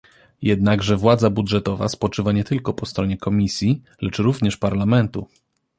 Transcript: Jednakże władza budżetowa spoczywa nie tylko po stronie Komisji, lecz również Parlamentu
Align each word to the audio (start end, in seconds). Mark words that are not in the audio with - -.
Jednakże 0.41 0.97
władza 0.97 1.29
budżetowa 1.29 1.89
spoczywa 1.89 2.31
nie 2.31 2.43
tylko 2.43 2.73
po 2.73 2.85
stronie 2.85 3.17
Komisji, 3.17 3.81
lecz 4.01 4.17
również 4.19 4.57
Parlamentu 4.57 5.27